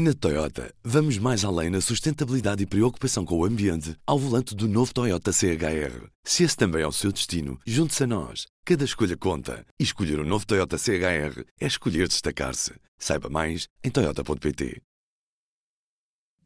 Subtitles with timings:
[0.00, 4.68] Na Toyota, vamos mais além na sustentabilidade e preocupação com o ambiente ao volante do
[4.68, 6.06] novo Toyota CHR.
[6.22, 8.46] Se esse também é o seu destino, junte-se a nós.
[8.64, 9.66] Cada escolha conta.
[9.76, 12.74] E escolher o um novo Toyota CHR é escolher destacar-se.
[12.96, 14.80] Saiba mais em Toyota.pt.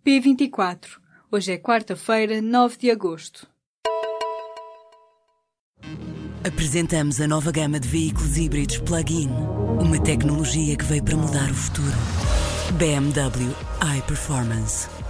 [0.02, 0.86] P24.
[1.30, 3.46] Hoje é quarta-feira, 9 de agosto.
[6.42, 9.28] Apresentamos a nova gama de veículos híbridos plug-in.
[9.78, 12.51] Uma tecnologia que veio para mudar o futuro.
[12.78, 15.01] BMW iPerformance.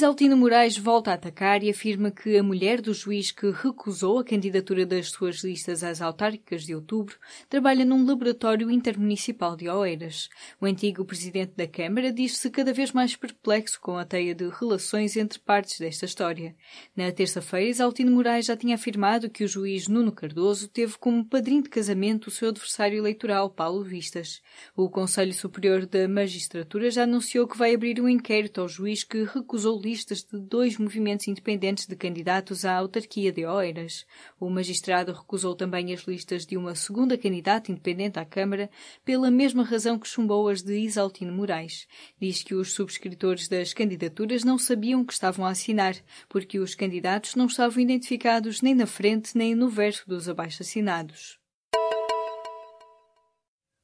[0.00, 4.24] Isaltino Moraes volta a atacar e afirma que a mulher do juiz que recusou a
[4.24, 7.18] candidatura das suas listas às autárquicas de outubro
[7.50, 10.30] trabalha num laboratório intermunicipal de Oeiras.
[10.58, 15.18] O antigo presidente da Câmara diz-se cada vez mais perplexo com a teia de relações
[15.18, 16.56] entre partes desta história.
[16.96, 21.64] Na terça-feira, Isaltino Moraes já tinha afirmado que o juiz Nuno Cardoso teve como padrinho
[21.64, 24.40] de casamento o seu adversário eleitoral, Paulo Vistas.
[24.74, 29.24] O Conselho Superior da Magistratura já anunciou que vai abrir um inquérito ao juiz que
[29.24, 34.06] recusou listas de dois movimentos independentes de candidatos à autarquia de Oeiras.
[34.38, 38.70] O magistrado recusou também as listas de uma segunda candidata independente à Câmara
[39.04, 41.88] pela mesma razão que chumbou as de Isaltino Moraes.
[42.20, 45.96] Diz que os subscritores das candidaturas não sabiam que estavam a assinar,
[46.28, 51.39] porque os candidatos não estavam identificados nem na frente nem no verso dos abaixo-assinados.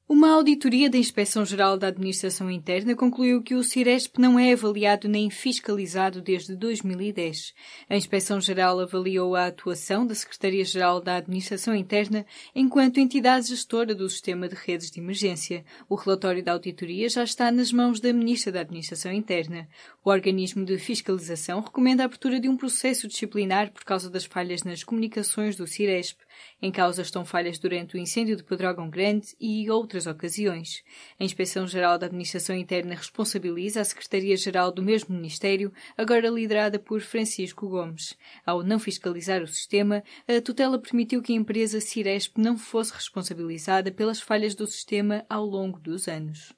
[0.08, 5.28] Uma auditoria da Inspeção-Geral da Administração Interna concluiu que o Ciresp não é avaliado nem
[5.30, 7.52] fiscalizado desde 2010.
[7.90, 14.48] A Inspeção-Geral avaliou a atuação da Secretaria-Geral da Administração Interna enquanto entidade gestora do sistema
[14.48, 15.64] de redes de emergência.
[15.88, 19.68] O relatório da auditoria já está nas mãos da Ministra da Administração Interna.
[20.04, 24.62] O organismo de fiscalização recomenda a abertura de um processo disciplinar por causa das falhas
[24.62, 26.20] nas comunicações do Ciresp.
[26.60, 30.82] Em causa estão falhas durante o incêndio de Pedrógão Grande e outras ocasiões.
[31.18, 37.68] A Inspeção-Geral da Administração Interna responsabiliza a Secretaria-Geral do mesmo Ministério, agora liderada por Francisco
[37.68, 38.16] Gomes.
[38.44, 43.92] Ao não fiscalizar o sistema, a tutela permitiu que a empresa Ciresp não fosse responsabilizada
[43.92, 46.54] pelas falhas do sistema ao longo dos anos.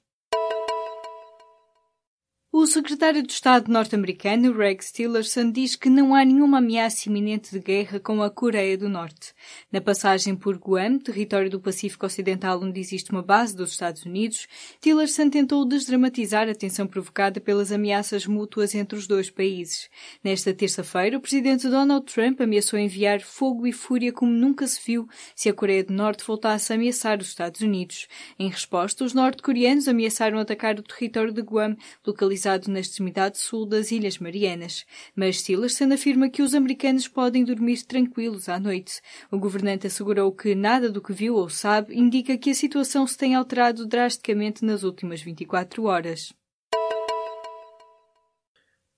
[2.51, 7.59] O secretário de Estado norte-americano, Rex Tillerson, diz que não há nenhuma ameaça iminente de
[7.59, 9.35] guerra com a Coreia do Norte.
[9.71, 14.47] Na passagem por Guam, território do Pacífico Ocidental onde existe uma base dos Estados Unidos,
[14.81, 19.87] Tillerson tentou desdramatizar a tensão provocada pelas ameaças mútuas entre os dois países.
[20.23, 25.07] Nesta terça-feira, o presidente Donald Trump ameaçou enviar fogo e fúria como nunca se viu
[25.35, 28.07] se a Coreia do Norte voltasse a ameaçar os Estados Unidos.
[28.39, 33.65] Em resposta, os norte-coreanos ameaçaram atacar o território de Guam, localizado localizado na extremidade sul
[33.65, 39.01] das Ilhas Marianas, mas Tillerson afirma que os americanos podem dormir tranquilos à noite.
[39.29, 43.17] O governante assegurou que nada do que viu ou sabe indica que a situação se
[43.17, 46.33] tem alterado drasticamente nas últimas 24 horas.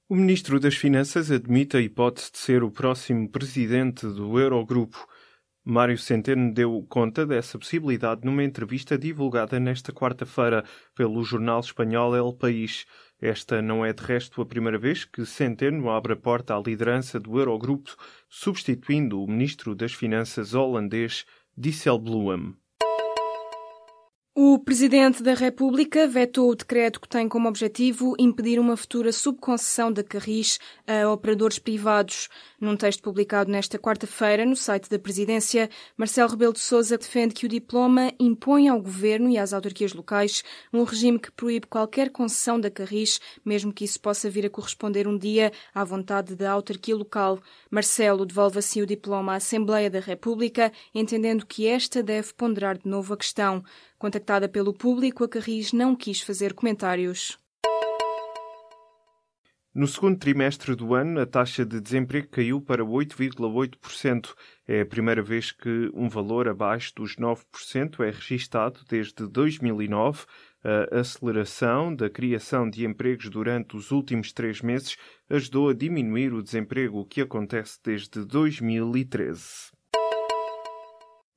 [0.08, 5.08] O ministro das Finanças admite a hipótese de ser o próximo presidente do Eurogrupo.
[5.64, 10.64] Mário Centeno deu conta dessa possibilidade numa entrevista divulgada nesta quarta-feira
[10.96, 12.86] pelo jornal espanhol El País.
[13.22, 17.20] Esta não é de resto a primeira vez que Centeno abre a porta à liderança
[17.20, 17.96] do Eurogrupo,
[18.28, 21.24] substituindo o ministro das Finanças holandês
[21.56, 22.56] Dijsselbloem.
[24.34, 29.92] O Presidente da República vetou o decreto que tem como objetivo impedir uma futura subconcessão
[29.92, 32.30] da Carris a operadores privados.
[32.58, 37.46] Num texto publicado nesta quarta-feira no site da Presidência, Marcelo Rebelo de Sousa defende que
[37.46, 42.58] o diploma impõe ao Governo e às autarquias locais um regime que proíbe qualquer concessão
[42.58, 46.96] da Carris, mesmo que isso possa vir a corresponder um dia à vontade da autarquia
[46.96, 47.38] local.
[47.70, 52.88] Marcelo devolve assim o diploma à Assembleia da República, entendendo que esta deve ponderar de
[52.88, 53.62] novo a questão.
[54.02, 57.38] Contactada pelo público, a Carris não quis fazer comentários.
[59.76, 64.34] No segundo trimestre do ano, a taxa de desemprego caiu para 8,8%.
[64.68, 70.26] É a primeira vez que um valor abaixo dos 9% é registado desde 2009.
[70.64, 74.98] A aceleração da criação de empregos durante os últimos três meses
[75.30, 79.80] ajudou a diminuir o desemprego, que acontece desde 2013.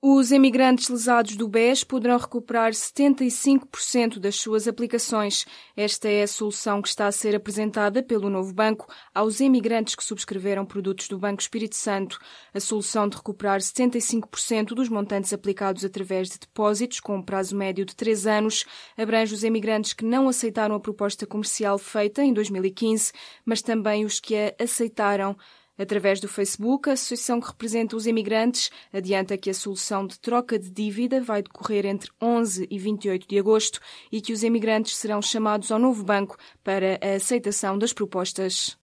[0.07, 5.47] Os imigrantes lesados do BES poderão recuperar 75% das suas aplicações.
[5.75, 10.05] Esta é a solução que está a ser apresentada pelo novo banco aos imigrantes que
[10.05, 12.19] subscreveram produtos do Banco Espírito Santo.
[12.53, 17.87] A solução de recuperar 75% dos montantes aplicados através de depósitos com um prazo médio
[17.87, 18.67] de 3 anos
[18.99, 23.11] abrange os imigrantes que não aceitaram a proposta comercial feita em 2015,
[23.43, 25.35] mas também os que a aceitaram
[25.77, 30.59] Através do Facebook, a associação que representa os imigrantes adianta que a solução de troca
[30.59, 33.81] de dívida vai decorrer entre 11 e 28 de agosto
[34.13, 38.79] e que os imigrantes serão chamados ao novo banco para a aceitação das propostas.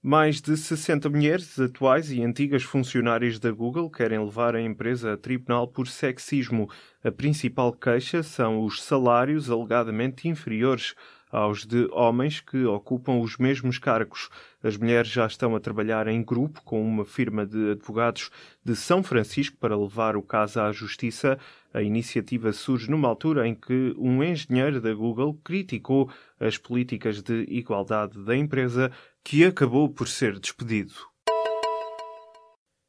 [0.00, 5.16] Mais de 60 mulheres atuais e antigas funcionárias da Google querem levar a empresa a
[5.16, 6.70] tribunal por sexismo.
[7.02, 10.94] A principal queixa são os salários alegadamente inferiores
[11.32, 14.28] aos de homens que ocupam os mesmos cargos.
[14.62, 18.30] As mulheres já estão a trabalhar em grupo com uma firma de advogados
[18.64, 21.38] de São Francisco para levar o caso à justiça.
[21.72, 26.10] A iniciativa surge numa altura em que um engenheiro da Google criticou
[26.40, 28.90] as políticas de igualdade da empresa,
[29.28, 30.94] que acabou por ser despedido.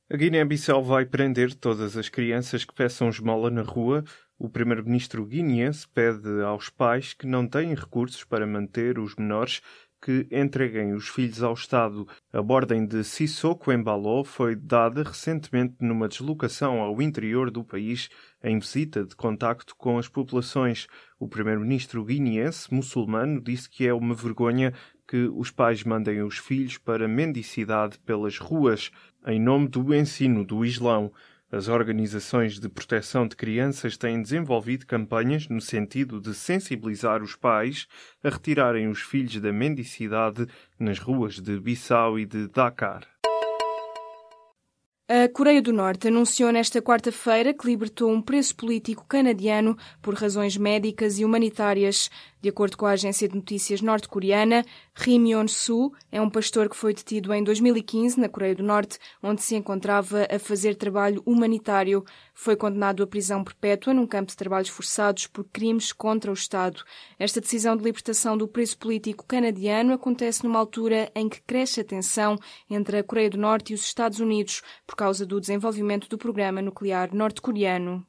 [0.09, 4.05] A Guiné-Bissau vai prender todas as crianças que peçam esmola na rua.
[4.37, 9.61] O primeiro-ministro guineense pede aos pais que não têm recursos para manter os menores
[10.01, 12.07] que entreguem os filhos ao Estado.
[12.31, 18.07] A ordem de Sissoko Embalo foi dada recentemente numa deslocação ao interior do país
[18.41, 20.87] em visita de contacto com as populações.
[21.19, 24.73] O primeiro-ministro guineense muçulmano disse que é uma vergonha
[25.09, 28.91] que os pais mandem os filhos para mendicidade pelas ruas
[29.25, 31.11] em nome do ensino do Islão.
[31.51, 37.87] As organizações de proteção de crianças têm desenvolvido campanhas no sentido de sensibilizar os pais
[38.23, 40.45] a retirarem os filhos da mendicidade
[40.79, 43.07] nas ruas de Bissau e de Dakar.
[45.11, 50.55] A Coreia do Norte anunciou nesta quarta-feira que libertou um preso político canadiano por razões
[50.55, 52.11] médicas e humanitárias.
[52.41, 54.63] De acordo com a agência de notícias norte-coreana,
[54.95, 59.41] Rim Yeon-soo é um pastor que foi detido em 2015 na Coreia do Norte, onde
[59.41, 62.01] se encontrava a fazer trabalho humanitário.
[62.33, 66.81] Foi condenado à prisão perpétua num campo de trabalhos forçados por crimes contra o Estado.
[67.19, 71.83] Esta decisão de libertação do preso político canadiano acontece numa altura em que cresce a
[71.83, 72.37] tensão
[72.69, 76.61] entre a Coreia do Norte e os Estados Unidos por causa do desenvolvimento do programa
[76.61, 78.08] nuclear norte-coreano.